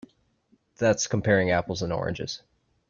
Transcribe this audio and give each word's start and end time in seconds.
That's 0.77 1.05
comparing 1.05 1.51
apples 1.51 1.83
and 1.83 1.93
oranges. 1.93 2.41